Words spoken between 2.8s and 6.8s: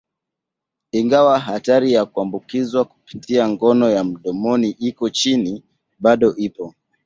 kupitia ngono ya mdomoni iko chini, bado ipo.